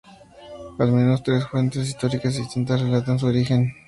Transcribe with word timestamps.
Al 0.79 0.91
menos, 0.91 1.21
tres 1.21 1.45
fuentes 1.47 1.87
históricas 1.87 2.35
distintas 2.35 2.81
relatan 2.81 3.19
su 3.19 3.27
origen. 3.27 3.71